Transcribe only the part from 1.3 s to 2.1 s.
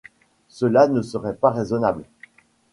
pas raisonnable.